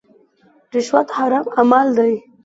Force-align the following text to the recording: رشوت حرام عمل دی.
رشوت 0.73 1.07
حرام 1.17 1.45
عمل 1.57 1.87
دی. 1.97 2.13